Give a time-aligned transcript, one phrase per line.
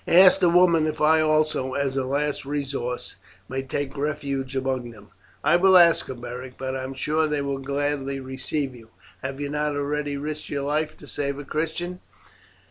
[0.07, 3.17] Ask the woman if I also, as a last resource,
[3.47, 5.11] may take refuge among them."
[5.43, 8.89] "I will ask her, Beric; but I am sure they will gladly receive you.
[9.21, 11.99] Have you not already risked your life to save a Christian?"